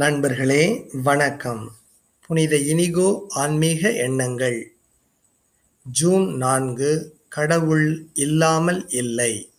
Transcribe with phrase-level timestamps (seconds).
[0.00, 1.76] நண்பர்களே வணக்கம்.
[2.26, 4.72] புனித இனிகோ ஆன்மீக எண்ணங்கள்.
[5.84, 9.50] ஜூன் நான்கு கடவுள் இல்லாமல் இல்லை.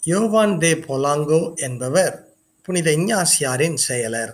[0.00, 2.32] யோவான் தே பொலாங்கோ என்பவர்
[2.62, 4.32] புனித இஞ்ஞாசியாரின் செயலர்.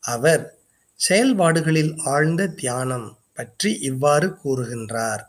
[0.00, 0.58] அவர்
[0.94, 5.24] செயல்பாடுகளில் ஆழ்ந்த தியானம் பற்றி இவ்வாறு கூறுகின்றார்.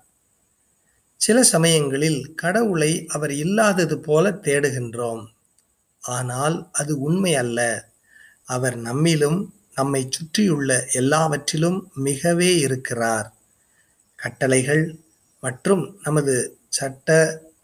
[1.15, 5.25] சில சமயங்களில் கடவுளை அவர் இல்லாதது போல தேடுகின்றோம்.
[6.01, 7.59] ஆனால் அது உண்மை அல்ல
[8.48, 9.39] அவர் நம்மிலும்
[9.76, 13.27] நம்மை சுற்றியுள்ள எல்லாவற்றிலும் மிகவே இருக்கிறார்.
[14.16, 14.85] கட்டளைகள்
[15.44, 16.35] மற்றும் நமது
[16.70, 17.09] சட்ட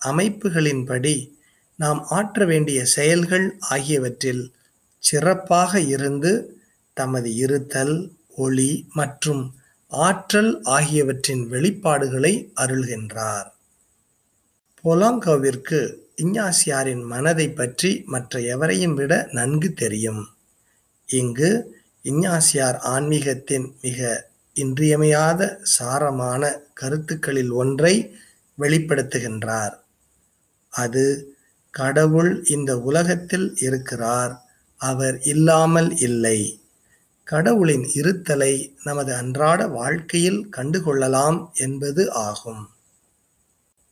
[0.05, 1.15] அமைப்புகளின்படி
[1.75, 4.43] நாம் ஆற்ற வேண்டிய செயல்கள் ஆகியவற்றில்
[4.99, 6.31] சிறப்பாக இருந்து
[6.97, 7.95] தமது இருத்தல்
[8.35, 9.43] ஒளி மற்றும்
[9.87, 13.49] ஆற்றல் ஆகியவற்றின் வெளிப்பாடுகளை அருள்கின்றார்.
[14.83, 15.79] பொலாங்கோவிற்கு
[16.15, 20.23] இஞ்ஞாசியாரின் மனதை பற்றி மற்ற எவரையும் விட நன்கு தெரியும்.
[21.19, 21.49] இங்கு
[22.05, 23.99] இஞ்ஞாசியார் ஆன்மீகத்தின் மிக
[24.55, 25.41] இன்றியமையாத
[25.75, 26.41] சாரமான
[26.73, 27.93] கருத்துக்களில் ஒன்றை
[28.57, 29.75] வெளிப்படுத்துகின்றார்.
[30.73, 31.05] அது
[31.73, 34.33] கடவுள் இந்த உலகத்தில் இருக்கிறார்
[34.81, 36.39] அவர் இல்லாமல் இல்லை.
[37.27, 42.63] கடவுளின் இருத்தலை நமது அன்றாட வாழ்க்கையில் கண்டுகொள்ளலாம் என்பது ஆகும்.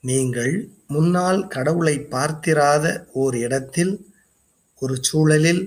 [0.03, 0.53] நீங்கள்
[0.87, 2.85] முன்னால் கடவுளை பார்த்திராத
[3.23, 3.93] ஓர் இடத்தில்
[4.81, 5.63] ஒரு சூழலில்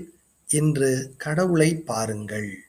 [0.49, 2.65] இன்று கடவுளை பாருங்கள்.